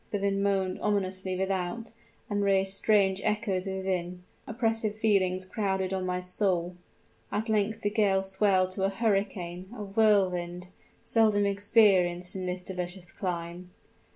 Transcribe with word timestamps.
The 0.09 0.17
wind 0.17 0.41
moaned 0.41 0.79
ominously 0.81 1.35
without, 1.37 1.91
and 2.27 2.43
raised 2.43 2.73
strange 2.73 3.21
echoes 3.23 3.67
within; 3.67 4.23
oppressive 4.47 4.97
feelings 4.97 5.45
crowded 5.45 5.93
on 5.93 6.07
my 6.07 6.19
soul. 6.19 6.75
At 7.31 7.49
length 7.49 7.81
the 7.81 7.91
gale 7.91 8.23
swelled 8.23 8.71
to 8.71 8.83
a 8.83 8.89
hurricane 8.89 9.69
a 9.77 9.83
whirlwind, 9.83 10.69
seldom 11.03 11.45
experienced 11.45 12.35
in 12.35 12.47
this 12.47 12.63
delicious 12.63 13.11
clime. 13.11 13.69